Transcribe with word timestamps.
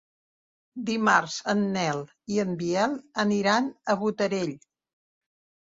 Dimarts 0.87 1.35
en 1.53 1.61
Nel 1.75 2.01
i 2.37 2.41
en 2.45 2.57
Biel 2.63 2.97
aniran 3.27 3.71
a 3.91 3.99
Botarell. 4.05 4.59